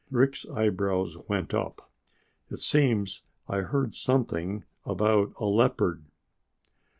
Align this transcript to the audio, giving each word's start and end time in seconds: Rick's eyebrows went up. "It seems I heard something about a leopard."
Rick's 0.09 0.47
eyebrows 0.49 1.15
went 1.29 1.53
up. 1.53 1.91
"It 2.49 2.57
seems 2.57 3.21
I 3.47 3.57
heard 3.59 3.93
something 3.93 4.63
about 4.83 5.31
a 5.39 5.45
leopard." 5.45 6.05